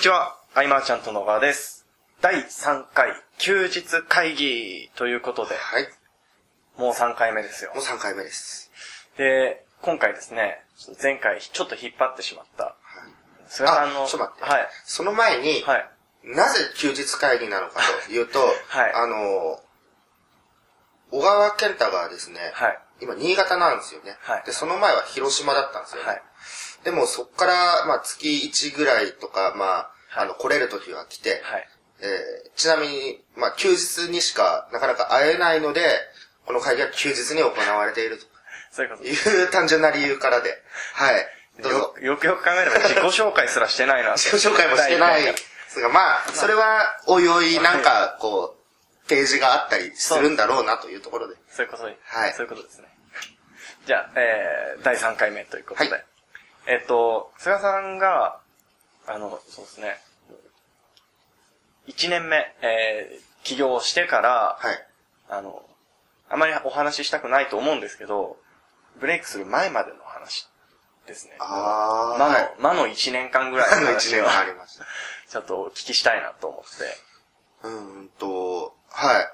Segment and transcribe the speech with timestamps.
[0.00, 1.84] にちは、アイマーちゃんと野川です。
[2.22, 5.88] 第3回休日会議ということで、はい。
[6.78, 7.84] もう3回目ですよもう。
[7.84, 8.70] 3回目です。
[9.18, 10.64] で、今回ですね、
[11.02, 12.76] 前回ちょっと引っ張ってしまった、
[13.46, 14.44] 菅さんの、あ、ちょっと待って。
[14.50, 14.68] はい。
[14.86, 15.90] その前に、はい。
[16.24, 18.46] なぜ休日会議なのかというと、は
[18.88, 19.60] いあの、
[21.10, 22.78] 小川健太がですね、はい。
[23.02, 26.08] 今新潟なんですよね、はいで、その前は広島だったんですよね。
[26.08, 26.22] はい。
[26.84, 29.68] でもそっから、まあ月1ぐらいとか、まあ、
[30.08, 31.68] はいあの、来れる時が来て、はい。
[32.02, 35.82] えーちなみに、まあ休日にしかなかなか会えないので、
[36.44, 38.20] この会議は休日に行われている
[38.70, 40.62] そういうことという単純な理由からで、
[40.94, 41.26] はい。
[41.62, 42.12] どうぞよ。
[42.12, 44.16] よくよく考えれば自己紹介すらしてないな。
[44.18, 48.56] 自己紹介もしてない第一ですが、まあ、それは、おいおい、なんか、こ
[49.04, 51.36] う、ページがあったりするんだろうなというところで。
[51.52, 52.88] そういうことで、はいそういうことですね。
[53.86, 55.90] じゃあ、えー、第3回目ということで。
[55.90, 56.04] はい
[56.66, 58.38] えっと、菅さんが、
[59.06, 59.96] あの、そうですね、
[61.88, 64.86] 1年目、えー、起業してから、はい。
[65.28, 65.62] あの、
[66.28, 68.36] あまりお話ししたくないと思うんですけど、
[69.00, 70.48] ブレイクする前までの話
[71.06, 71.36] ですね。
[71.40, 74.86] あー魔の、はい魔の1年間ぐらいのの 一年話を、がありました。
[75.28, 76.96] ちょっとお聞きしたいなと思って。
[77.62, 79.32] うーんと、はい。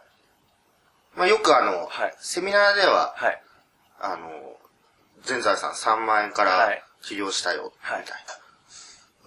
[1.15, 3.43] まあ、よくあの、はいセミナーでは、はい。
[4.01, 4.57] あの、
[5.23, 8.07] 全財産3万円からはい起業したよ、みたいな、はい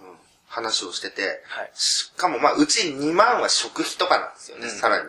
[0.00, 5.04] うん、話をしてて、はいしかもまあ、うち2万は食費とかなんですよね、さらに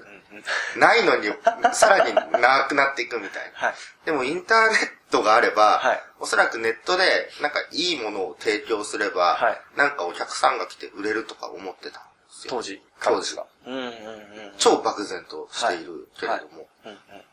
[0.77, 1.27] ないのに、
[1.73, 3.67] さらになくなっていくみたいな。
[3.67, 3.75] はい。
[4.05, 12.51] でもインターネットがあれば、はいおそらくネットでなんかいいものを提供すれば、はいなんかお客さんが来て売れるとか思ってたんですよ。
[12.51, 13.45] 当時、当時が。
[13.65, 14.53] うんうんうん。
[14.57, 16.69] 超漠然としているけれども。
[16.85, 17.25] うんうん。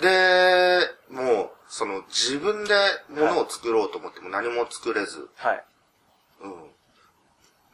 [0.00, 0.80] で、
[1.10, 2.74] もう、その自分で
[3.08, 5.64] 物を作ろうと思っても何も作れず、はい。
[6.42, 6.48] う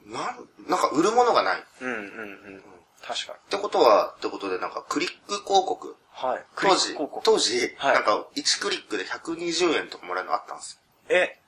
[0.08, 0.12] ん。
[0.12, 1.60] なん、なんか売るものがない。
[1.60, 2.62] っうんうんうん。
[3.02, 3.50] 確かに。
[3.50, 5.96] てことは、ってことでなんかクリック広告。
[6.10, 6.44] はい。
[6.56, 11.16] 当時クリック広、告当時、はいなんか1クリックで120円とかもらえるのあったんですよ。
[11.16, 11.38] え、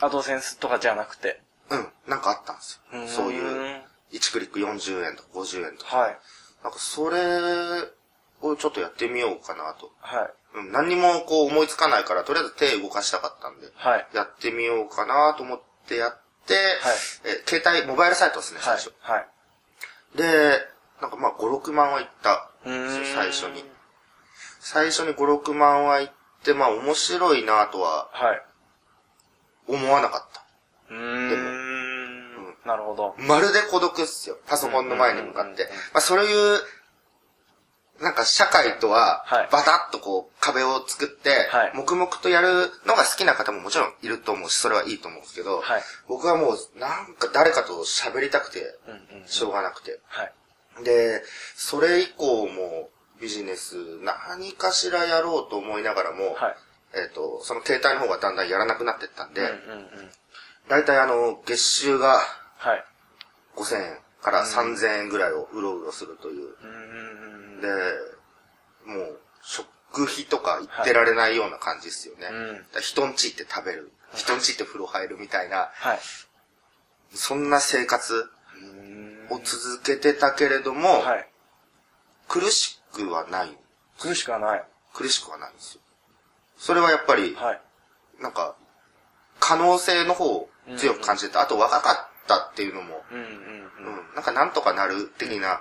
[0.00, 1.40] アドセンスとかじゃなくて？
[1.70, 3.06] うん、なんかあったんですよ。
[3.06, 3.80] そういう。
[3.80, 3.82] う。
[4.12, 5.96] 1クリック40円とか50円とか。
[5.96, 6.18] はい。
[6.62, 7.16] なんかそれ
[8.48, 9.90] をちょっとやってみようかなと。
[10.00, 10.58] はい。
[10.58, 14.06] うん、何にもこう思いつかないから、とりあえず手動かしたかったんで、はい。
[14.14, 16.54] やってみようかなと思ってやって、
[17.24, 18.94] え携帯、モバイルサイトですね、最はい初。。
[19.00, 19.28] はい。
[20.16, 20.58] で、
[21.00, 23.64] なんかまあ5、6万はいったうーん最初に。
[24.60, 26.10] 最初に5、6万はいっ
[26.44, 28.42] て、まあ面白いなとははい。
[29.66, 30.44] 思わなかった。
[30.90, 31.54] うーん。
[32.64, 33.14] なるほど。
[33.18, 34.38] まるで孤独っすよ。
[34.46, 35.76] パソコンの前に向かってうんうんうんうん。
[35.92, 36.60] まあそういう、
[38.00, 48.78] なんか社会とははい、バタッとこう壁を作ってはい、黙々とやるのが好きな方ももちろんいると思うし、それはいいと思うんですけどはい、僕はもうなんか誰かと喋りたくて。
[49.26, 50.00] しょうがなくて。
[50.06, 50.32] はい。
[50.84, 51.22] で、
[51.54, 52.90] それ以降も
[53.20, 56.56] ビジネス何かしらやろうと思いながらも、はい。
[56.94, 60.10] えっと、その携帯の方がだんだんやらなくなってったんで、うんうんうん。
[60.68, 62.20] だいたいあの、月収が
[62.56, 62.84] はい。
[63.56, 66.56] 5000円から3000円ぐらいをうろうろするという。
[67.60, 67.68] で、
[68.90, 72.28] もう、食費とか言ってられないような感じですよね。
[72.32, 73.92] うんだから人んち行って食べる。
[74.14, 75.98] 人んち行って風呂入るみたいな、はい。
[77.12, 78.30] そんな生活
[79.30, 81.28] を続けてたけれども、はい。
[82.26, 83.54] 苦しくはない。
[84.00, 84.64] 苦しくはない。
[84.94, 85.80] 苦しくはないんですよ。
[86.56, 87.60] それはやっぱり、はい。
[88.22, 88.56] なんか、
[89.38, 90.48] 可能性の方を
[90.78, 91.42] 強く感じてた。
[91.42, 93.32] あと若かったっていうのも、うんうんううん。
[94.12, 95.60] ん、なんかなんとかなる的な、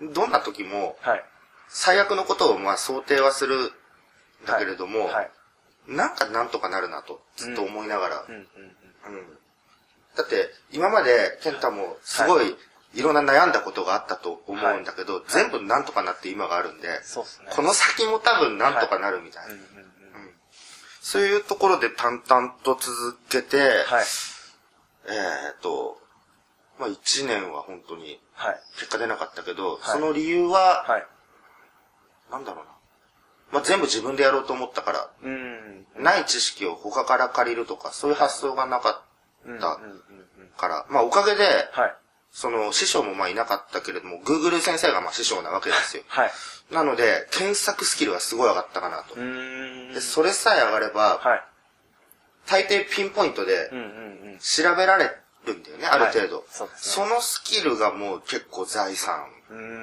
[0.00, 0.12] うん。
[0.12, 1.24] どんな時も、はい。
[1.68, 3.70] 最悪のことをまあ想定はするん
[4.46, 5.30] だけれども、はい。
[5.86, 8.46] なんかなんとかなるなとずっと思いながら、うんうん
[9.06, 9.18] うん。
[9.18, 9.38] うん
[10.16, 12.54] だって今まで健太もすごい
[12.94, 16.88] いろんな悩んだことがあったと思うんだけど、全部なんとかなって今があるんで。
[17.56, 19.54] この先も多分なんとかなるみたいな。
[19.54, 20.34] うんうんうん。
[21.00, 23.56] そういうところで淡々と続けて、
[25.06, 25.16] はい。
[25.16, 25.20] え
[25.56, 25.98] っ、と、
[26.78, 28.60] まあ一年は本当にはい。
[28.78, 31.06] 結果出なかったけど、はいその理由は、はい。
[32.30, 32.70] なんだろうな。
[33.52, 35.86] まあ全部自分でやろうと思ったから、うん。
[35.96, 39.78] ない知識を他から借りるとか、そういう発想がなかった。
[40.56, 41.94] から、まあおかげで、はい。
[42.30, 46.02] その師匠もまあいなかったけれども、Google 先生がまあ師匠なわけですよ。
[46.08, 46.32] はい。
[46.70, 49.16] なので、検索スキルはすごい上がったかなと。
[49.16, 51.44] で、それさえ上がれば、はい。
[52.46, 53.70] 大抵ピンポイントで。
[54.40, 55.10] 調べられ
[55.46, 56.36] るんだよね、ある程度。
[56.38, 56.44] はい
[56.76, 59.26] そのスキルがもう結構財産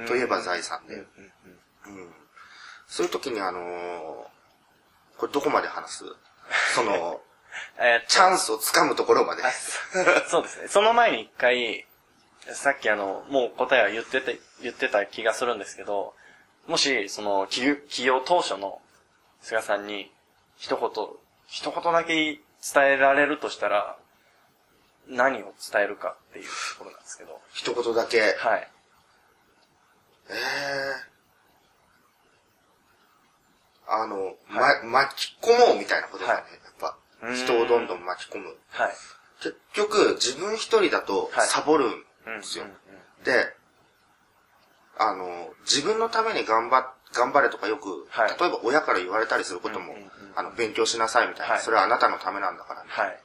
[0.08, 1.06] といえば財産で。
[2.88, 4.30] そういう時にあのー
[5.20, 6.06] これどこまで話す？
[6.76, 7.20] その、
[7.78, 9.44] えチャンスをつかむところまで。
[9.44, 10.68] あそ そうですね。
[10.70, 11.86] その前に一回、
[12.54, 16.16] さっきあの、もう答えは言ってて、言ってた気がするんですけど、
[16.68, 18.82] もし、その、起業起業当初の
[19.42, 20.10] 菅さんに、
[20.56, 21.08] 一言、
[21.48, 23.98] 一言だけ伝えられるとしたら、
[25.08, 27.40] 何を伝えるかっていうところなんですけど。
[27.54, 28.20] 一言だけ。
[28.38, 28.72] はい。
[30.30, 31.10] ええ
[33.92, 36.42] あの、はま、巻き込もうみたいなことだね。
[36.42, 36.98] はいやっぱ。
[37.36, 38.56] 人をどんどん巻き込む。
[38.70, 38.92] はい。
[39.42, 42.66] 結局、自分一人だとはいサボるんうんですよ。
[43.24, 43.54] で、
[44.98, 49.96] あの、自分のために頑張っ、頑張れとかよく、はい例えば親から言われたりすることも、
[50.36, 52.90] あの、勉強しなさいみたいな、はいそれはあなたのためなんだからね。
[52.92, 53.20] はい。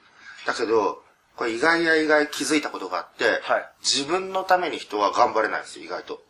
[0.47, 1.03] だけど、
[1.37, 6.23] これ意外や意外気づいたことがあって、はい自分のために人は頑張れないんですよ、意外と。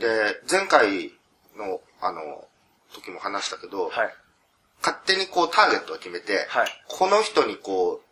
[0.00, 1.12] で、前回
[1.56, 2.48] の、あの、
[2.92, 4.14] 時も話したけど、はい。
[4.82, 8.06] 勝手にこうターゲットを決めて、はいこの人にこう、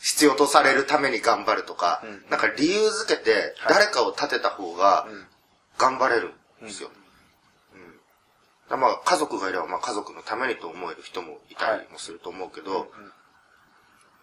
[0.00, 5.26] 必要とされるために頑張るとか、うんなんか理由づけてはい誰かを立てた方がうん
[5.76, 6.88] 頑張れるんですよ。
[6.88, 7.07] うん
[8.76, 12.90] まあ家族がいればまあ家族のためにと思える人もいたりもすると思うけど、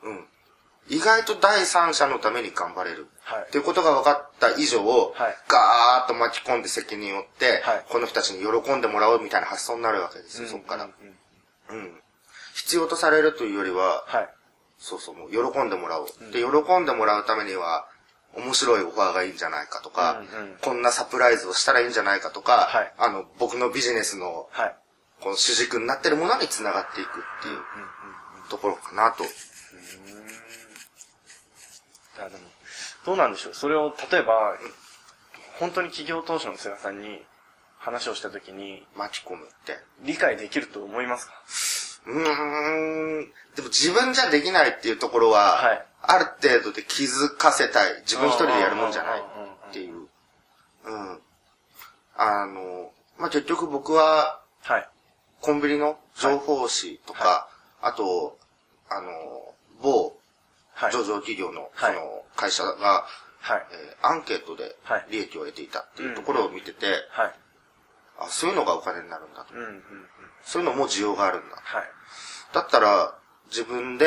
[0.03, 0.25] うん。
[0.88, 3.07] 意外と第三者のために頑張れる。
[3.24, 10.86] はいっていうことが分かった以上、はいガーッと巻き込んで責任を負って、はいこの人たちに喜んでもらおうみたいな発想になるわけですよ、そこから。
[10.86, 10.92] うん
[11.69, 12.01] うん。
[12.53, 14.30] 必要とされるというよりは、はい。
[14.77, 16.07] そうそう、もう喜んでもらおう。
[16.31, 17.88] で、喜んでもらうためには、
[18.36, 24.76] 面白いオファーがいいんじゃないかとか、うんうんこんなサプライズをしたらいいんじゃないかとか、はいあの、僕のビジネスの、はい。
[25.22, 27.12] この主軸になってるものに繋がっていくっ
[27.42, 27.60] ていう
[28.50, 29.24] ところかなと。
[29.24, 29.28] い
[32.20, 32.42] やでも、
[33.06, 33.54] どうなんでしょう。
[33.54, 34.58] それを、例えば、
[35.60, 37.24] 本当に企業当初の菅さんに
[37.78, 39.80] 話をしたときに、巻き込むって。
[40.04, 41.34] 理解できると思いますか？
[42.08, 43.31] うーん。
[43.56, 48.02] でも自分じゃできないっていうところは、はいある程度で気づかせたい。
[48.02, 49.19] 自分一人でやるもんじゃない
[49.69, 50.07] っていう。
[50.86, 51.19] うん。
[52.16, 54.90] あの、まあ、結局僕は、はい。
[55.42, 57.48] コンビニの情報誌とか、
[57.81, 58.38] あと、
[58.90, 59.12] あの、
[59.81, 60.18] 某
[60.74, 60.92] はい。
[60.92, 63.06] 上場企業の、はいその会社が、
[63.40, 63.66] はい。
[63.72, 67.34] えーアンケートではい利益を得ていたっていうところを見てて、はい。
[68.19, 69.54] あ、そういうのがお金になるんだと。
[69.54, 69.81] うんうんうん。
[70.44, 71.56] そういうのも需要があるんだ。
[71.56, 71.84] はい。
[72.54, 73.16] だったら、
[73.48, 74.06] 自分で、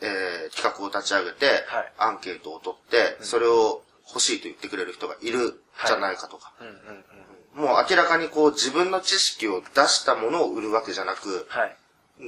[0.00, 6.52] えー企画を立ち上げて、はいアンケートを取って、それを欲しいと言ってくれる人がいるじゃないかとか。
[6.60, 7.64] うんうんうん。
[7.66, 11.76] もう明らかにこう自分の知識を出したものを売るわけじゃなく、はい。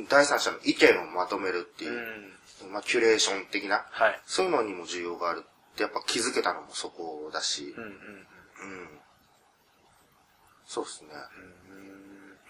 [0.09, 1.93] 第三者の意見をまとめるっていう
[2.65, 2.73] う、ん。
[2.73, 4.21] まあキュレーション的な、はい。
[4.27, 7.97] そういうのにも需要があるってやっぱ気づけたのもそこだし、うんうんうん。
[10.67, 11.09] そうですね。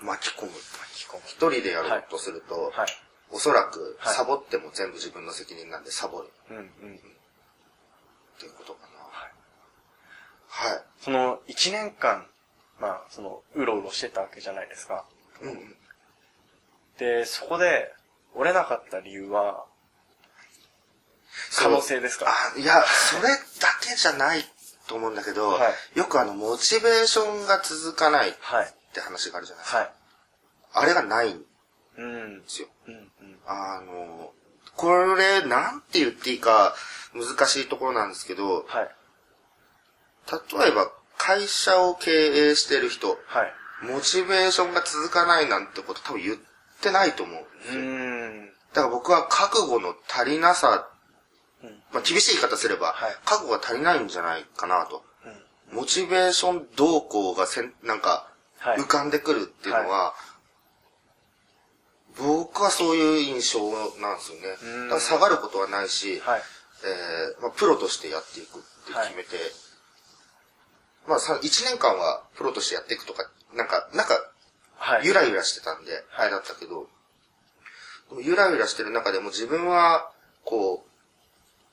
[0.03, 0.53] 巻き込む。
[0.53, 2.89] 巻き込む一人でやろうとすると、はい。
[3.33, 6.63] おそらくはいサボっても全部自分の責任なんでサボるうんうん。
[6.63, 6.69] っ
[8.41, 8.89] ていうことかな。
[10.49, 10.83] はい。
[11.01, 12.27] その、一年間、
[12.81, 15.05] まあ、その、うろうろしてたわけじゃないですか。
[15.41, 15.77] うんうん。
[16.99, 17.95] で、そこで、
[18.35, 19.65] 折れなかった理由は、
[21.57, 22.27] 可能性ですか？
[22.29, 23.37] あ、いや、それだ
[23.81, 24.45] けじゃない
[24.89, 28.75] と思うんだけど、はよくあの、モチベーションが続かないっはい。
[28.93, 29.79] て話があるじゃないですか。
[29.79, 29.93] はい。
[30.73, 31.37] あれがない
[31.99, 32.43] うん。
[32.47, 32.69] すよ。
[32.87, 33.39] うんうん。
[33.47, 34.33] あの、
[34.77, 36.75] これ、なんて言っていいか
[37.15, 38.91] 難しいところなんですけど、はい。
[40.53, 43.53] 例えば会社を経営してる人、はい。
[43.83, 46.37] モチベーションが続かないなんてこと多分言っ
[46.81, 47.81] てないと思うんですよ。
[47.81, 48.47] うーん。
[48.73, 50.89] だから僕は覚悟の足りなさ、
[51.63, 55.03] うんまあ厳しい言い方すれば、はい覚悟が足りないんじゃないかなと。
[55.71, 55.77] うん。
[55.79, 58.27] モチベーション動向がせん、なんか、
[58.59, 60.15] はい浮かんでくるっていうのは、
[62.21, 63.61] 僕はそういう印象
[64.01, 64.89] なんですよねうん。
[64.89, 66.43] だから下がることはないし、はい。
[66.83, 69.37] えーまあ、プロとしてやっていくって決めて、
[71.07, 74.15] まあさ、1年間はプロとしてやっていくとか、なんか、なんか、
[74.77, 75.07] はい。
[75.07, 76.89] ゆらゆらしてたんで、あれだったけど、
[78.23, 80.11] ゆらゆらしてる中でも自分は、
[80.45, 80.91] こう、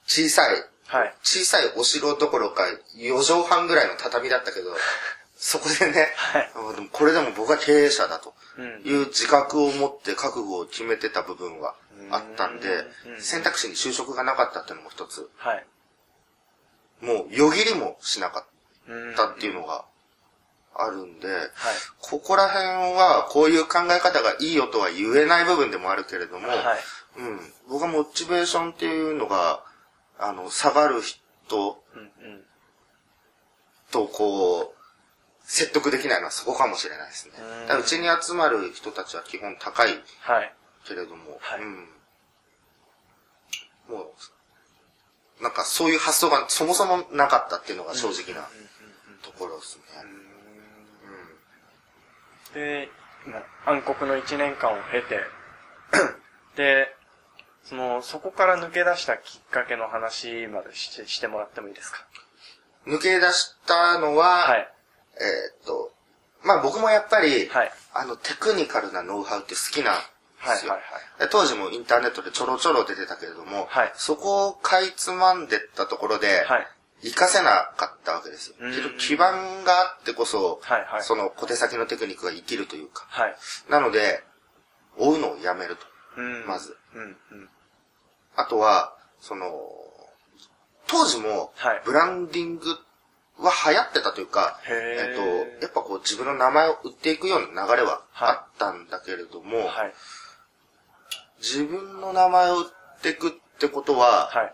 [0.05, 1.13] 小さい、はい。
[1.23, 2.63] 小さいお城どころか
[2.97, 4.71] 4畳半ぐらいの畳だったけど、
[5.47, 11.73] そこでね、はいあでもこれでも僕は経営者だとうんいう自覚を持って覚悟を決めてた部分は
[12.11, 12.67] あったんで
[13.05, 15.65] う、ん選択肢に就職がなかったっていうのも一つ、はい。
[16.99, 18.45] もうよぎりもしなかっ
[18.89, 19.85] うんたっていうのが
[20.75, 21.47] あるんで、はい。
[22.01, 22.65] ここら辺
[22.97, 26.59] はこういう考え方がいいよとは言えない部分でもあるけれども、はい。
[27.19, 27.39] うん、
[27.69, 29.63] 僕はモチベーションっていうのが、
[30.19, 31.81] あの、下がる人。
[33.91, 34.76] とこう、
[35.49, 37.33] 説得できないのはそこかもしれないですね
[37.79, 39.89] うちに集まる人たちは基本高い
[40.19, 40.53] はい。
[40.85, 41.89] けれども、はいうん。
[43.89, 44.13] も
[45.39, 48.47] う、なんかそういう発想がそもそもなかったっていうのが正直な
[49.21, 49.83] ところですね。
[52.53, 52.89] で、
[53.25, 55.19] まあ暗黒の一年間を経て、
[56.55, 56.93] で、
[57.63, 62.05] その、そこから抜け出したきっかけの話までしてしてもらってもいいですか？
[62.85, 64.73] 抜け出したのは、はい。
[65.21, 65.91] えーっと、
[66.43, 70.01] まあ僕もやっぱり、はいあのテクニカルなノウハウって好きなんで
[70.59, 70.73] すよ。
[70.73, 76.67] はいはいで当時もインターネットでちょろちょろ出てたけれども、はいそこをかいつまんでったところで、はい。
[77.03, 78.55] 活かせなかったわけですよ。
[78.97, 83.05] 基盤があってこそ、はいはいその小手先のテクニックが生きるというか。
[83.09, 83.35] はい。
[83.69, 84.23] なので、
[84.97, 85.85] 追うのをやめると。
[86.17, 86.75] うんまず。
[86.95, 87.05] うん、う
[87.35, 87.49] ん。
[88.35, 89.51] あとは、その、
[90.87, 92.65] 当時もはい、ブランディング
[93.39, 95.21] は流行ってたというか、えっと、
[95.61, 98.29] やっぱこう自分の名前を売っていくような流れははい。
[98.29, 99.93] あったんだけれども、はい。
[101.39, 104.53] 自分の名前を売っていくってことは、はい。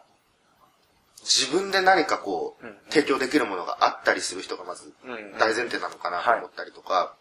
[1.21, 2.69] 自分で何かこう、うん。
[2.69, 5.11] うん提供できるものがあったりする人がまずうん。
[5.11, 7.15] うん大前提なのかなと思ったりとか、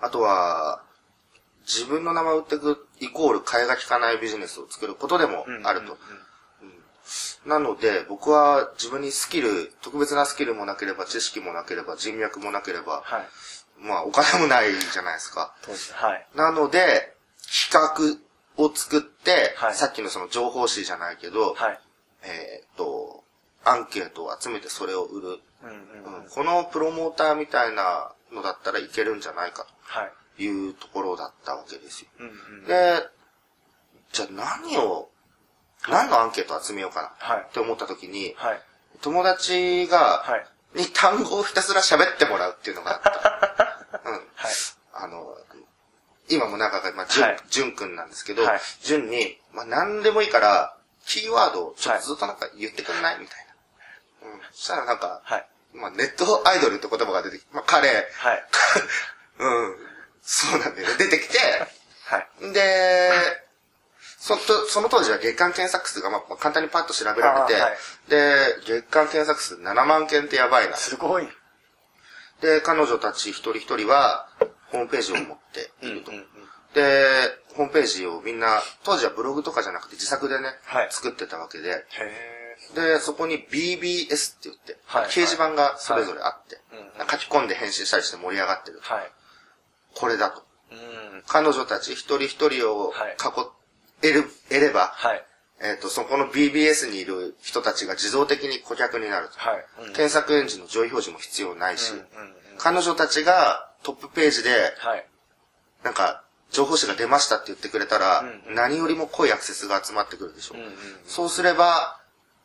[0.00, 0.82] あとは、
[1.66, 5.98] 自分の名前を売っていくイコール替えが利かないビジネスを作ることでもあると。
[7.46, 13.28] なので、僕は自分にスキル、特別なスキルもなければ、知識もなければ、人脈もなければ、はい。
[13.80, 15.54] まあお金もないじゃないですか。
[15.94, 16.26] はい。
[16.34, 17.14] なので、
[17.70, 18.18] 企
[18.56, 21.80] 画を作って、はいさっきのその情報誌じゃないけど、はい。
[22.22, 23.24] えーっと、
[23.64, 25.28] アンケートを集めてそれを売る。
[25.62, 26.22] うんうんうん。
[26.24, 30.12] うんこのプロモーターみたいなのだったらいけるんじゃないかはい。
[30.36, 32.08] というところだったわけですよ。
[32.18, 32.64] うんうん。
[32.66, 33.08] で、
[34.12, 35.09] じゃあ何を、
[35.90, 38.60] 何のアンケートを集めようかなはいって思った時に、はい。
[39.02, 40.78] 友達が、はい。
[40.78, 44.00] に単語をひたすら喋ってもらうっていうのがあった。
[44.08, 44.14] うん。
[44.14, 44.24] はい。
[44.94, 45.36] あの、
[46.28, 53.46] 今も仲が、まあ、じゅん、はいじゅんくんなんですけど、はいじゅんに、まあ、何でもいいから、キーワードをちょっとずっとなんか言ってくんないみたい
[54.22, 54.28] な。
[54.28, 54.40] うん。
[54.52, 55.46] そしたらなんか、はい。
[55.72, 58.44] まあ、ネットアイドルって言葉が出てきて、まあ、彼、はい。
[59.38, 59.76] うん、
[60.22, 60.94] そうなんだよね。
[60.98, 61.38] 出てきて、
[62.04, 62.52] はい。
[62.52, 63.10] で、
[64.20, 67.72] そとその当時は月間検索数が、まあ、簡単にパッと調べられて、はい
[68.10, 70.76] で、月間検索数7万件ってやばいな。
[70.76, 71.28] すごい。
[72.42, 74.28] で、彼女たち一人一人は、
[74.68, 76.12] ホームページを持っていると。
[76.12, 76.26] うんうんうん
[76.74, 77.08] で、
[77.56, 88.78] ホームページをみんな、当時はブログとかじゃなくて自作でね、はい作ってたわけで、へで、そこに BBS って言って、はい掲示板がそれぞれあって、はいうん書き込んで返信したりして盛り上がってる。
[88.80, 88.94] ー。
[88.94, 89.10] はい。
[89.96, 90.44] これだと。
[90.70, 91.22] うん。
[91.26, 93.16] 彼女たち一人一人をはい
[94.02, 95.24] 囲える、得れば、はい。
[95.62, 99.38] えっ、と、そこの BBS にいる人たちが自動的に顧客になると。
[99.38, 99.66] はい。
[99.86, 105.06] うん検索エンジンの上位表示も必要ないし、うんうんうん彼女たちがトップページで、はい。
[105.82, 110.56] なんか、情報誌が出ましたって言ってくれたら、うんうん何よりも濃いアクセスが集まってくるでしょ。
[110.56, 110.72] うんうん
[111.06, 111.98] そうすれば、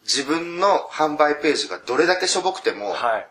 [0.04, 3.28] 自分の販売ページがどれだけしょぼくても、はい。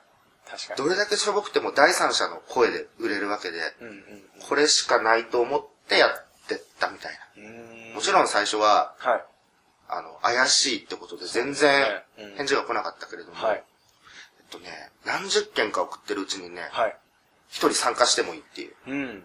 [0.46, 0.76] 確かに。
[0.76, 6.10] どれだけしょぼくても第三者の声で売れるわけで、うんうんこれしかないと思ってやっ
[6.48, 7.42] てったみたいな。
[7.42, 7.63] うん。
[7.94, 9.24] もちろん最初は、はい。
[9.88, 12.02] あの、怪しいってことで全然
[12.36, 13.64] 返事が来なかったけれども、はい。
[14.38, 16.96] えっとね、何十件か送ってるうちにね、はい。
[17.48, 18.74] 一人参加してもいいっていう。
[18.86, 19.24] うん。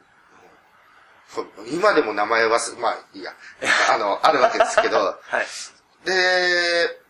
[1.72, 3.34] 今でも名前忘れ、まあいいや、
[3.90, 6.06] あの、あるわけですけど、はい。
[6.06, 7.02] で、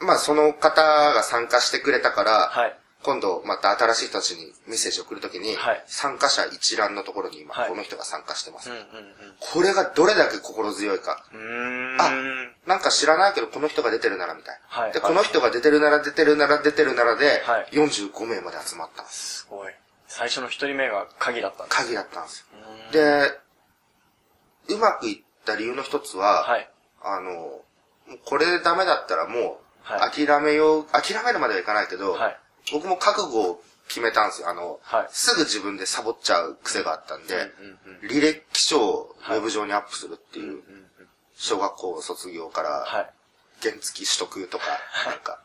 [0.00, 2.78] まあその方が参加してくれたから、はい。
[3.02, 8.84] 今度また新しい人たちにメッセージを送るときに、はい参加者一覧のところに今、はいこの人が参加してます、うんうん
[9.40, 11.24] これがどれだけ心強いか。
[11.98, 12.12] あ
[12.66, 14.76] なんか知らないけどこの人が出てるならみたいな。
[14.76, 19.38] で、はいはいこの人が出てるなら出てるなら出てるならで、はい45名まで集まったんです。
[19.40, 19.72] すごい。
[20.06, 21.78] 最初の一人目が鍵だったんです。
[21.78, 22.46] 鍵だったんですよ。
[22.92, 26.68] で、うまくいった理由の一つは、はい。
[27.02, 27.62] あの、
[28.26, 29.42] これでダメだったらもう、
[29.82, 32.38] はい諦めよう、諦めるまではいかないけど、はい。
[32.70, 34.48] 僕も覚悟を決めたんですよ。
[34.48, 40.86] あの、はいすぐ自分でサボっちゃう癖があったんで、うんうん履歴書をウはいェブ上にアップするっていう、うんうん
[41.34, 43.10] 小学校卒業からはい。
[43.62, 44.64] 原付取得とか、
[45.06, 45.40] なんか、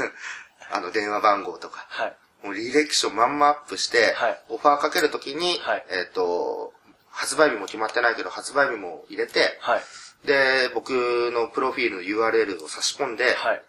[0.72, 2.16] あの、電話番号とか、はい。
[2.42, 6.72] もう履歴書まんまアップして、はいオファーかけるときに、はいえっ、と、
[7.10, 9.82] 発売日も決まってないけど、発売日も入れて、はい。
[10.24, 10.90] で、僕
[11.32, 13.62] のプロフィールの URL を差し込んで、はい。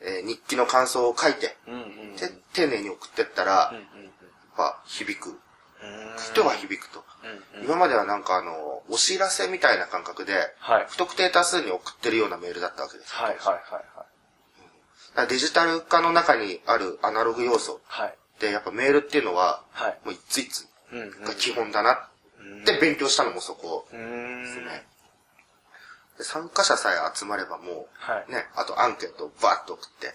[0.00, 1.77] えー日記の感想を書いて、うん
[2.52, 4.12] 丁寧に送ってったら、うんやっうん
[4.56, 5.30] ぱ響く。
[5.30, 5.36] うん。
[6.32, 7.04] 人は響くと。
[7.62, 10.86] 今まではなんかあの、お知らせみたいな感覚で、はい。
[10.88, 13.14] 不特定多数に送ってるようなメールだったわけです。
[13.14, 13.84] はいはいはい
[15.28, 18.14] デジタル化の中にあるアナログ要素はい。
[18.40, 19.98] で、やっぱメールっていうのは、はい。
[20.04, 20.68] もういついつ。
[21.24, 21.92] が基本だな
[22.62, 23.86] って勉強したのもそこ。
[23.90, 24.86] ですね。
[26.18, 28.24] で参加者さえ集まればもはい。
[28.28, 30.06] う、ね、あとアンケートをバーッと送って。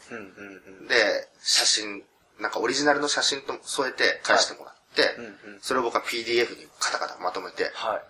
[0.88, 2.04] で、写真、
[2.40, 5.60] なんかオリジナルの写真と添えて返してもらって、うんうん。
[5.62, 8.02] それを僕は PDF にカタカタまとめて、はい。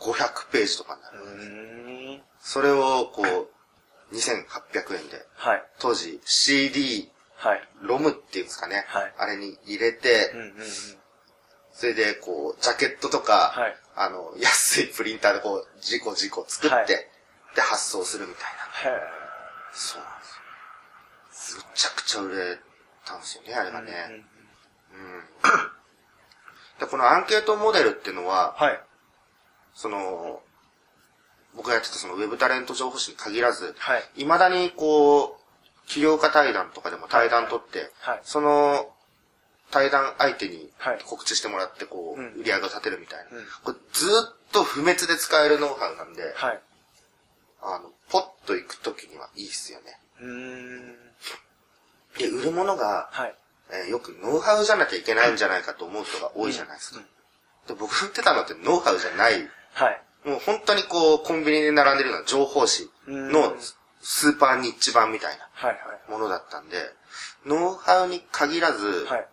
[0.00, 1.18] 500ページとかになる。
[1.18, 2.22] うーん。
[2.40, 5.64] それをこう、2800円で、はい。
[5.78, 7.68] 当時 CD、はい。
[7.80, 10.52] ロムっていうんですかね、はいあれに入れて、うんうんうん。
[11.72, 18.44] それでこう、ジャケットとか、はいあの、安いプリンターでこう、自己自己作って、はいで、発送するみたい
[18.86, 18.96] な。
[18.96, 19.00] へ
[19.72, 20.24] そうなんで
[21.34, 21.62] すよ。
[21.62, 22.58] むちゃくちゃ売れ
[23.12, 23.92] たんですよね、あれがね。
[23.92, 24.24] え。
[24.94, 25.24] うん。
[26.80, 28.80] で、このアンケートモデルっていうのは、はい。
[29.74, 30.42] その、
[31.54, 34.02] 僕がやってたそのウェブタレント情報誌に限らず、はい。
[34.16, 38.20] 未だにこう、起業家対談とかでも対談取って、はい。
[38.22, 38.88] その
[39.70, 43.38] 対談相手にはい告知してもらって、こう、うん売り上げを立てるみたいな。
[43.38, 46.60] うんこれずっと不滅で使えるノウハウなんで、はい。
[47.62, 49.98] あの、ポッと行くときにはいいっすよね。
[50.20, 50.96] うーん。
[52.42, 53.34] で、売るものが、はい。
[53.70, 56.98] えーよくノウハウじゃなきゃいけないんじゃないかと思う人が多いじゃないですか。
[56.98, 57.06] うん
[57.68, 59.48] で僕売ってたのってノウハウじゃない。
[59.74, 60.02] はい。
[60.24, 63.60] もう本当にこう、コンビニで並んでるような情報誌のうん
[64.00, 65.78] スーパーニッチ版みたいなはい。
[66.10, 66.76] ものだったんで、
[67.46, 69.18] ノウハウに限らず、はい。
[69.18, 69.26] はい。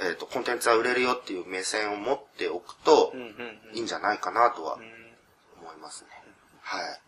[0.00, 3.12] えっ、と、コンテンツは売れるよっていう目線を持っておくと。
[3.72, 4.82] いいんじゃないかなとはうん
[5.62, 6.10] 思いますね。
[6.62, 7.00] はい。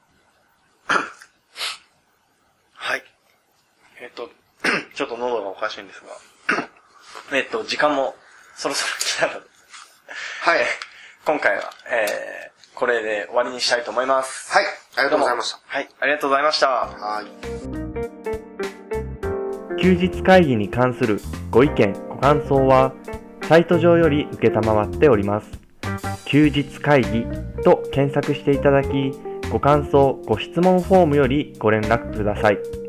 [2.74, 3.04] はい。
[4.00, 4.30] えっ、と、
[4.94, 6.02] ちょっと喉がおかしいんです
[6.48, 6.66] が、
[7.36, 8.14] えっと、時間も
[8.54, 9.50] そろそろ来たので、
[10.42, 10.60] はい。
[11.24, 14.52] 今回は、えー、これで終わりにしたいと思います。
[14.52, 14.64] はい。
[14.64, 15.60] ありがとうございました。
[15.66, 16.68] はい、ありがとうございました。
[16.68, 17.26] はい。
[19.80, 22.92] 休日会議に関するご意見、ご感想は、
[23.48, 25.46] サイト上より受けたまわっております。
[26.26, 27.24] 休日会議
[27.64, 29.12] と検索していただき、
[29.50, 32.79] ご感想、ご質問フォームよりご連絡ください。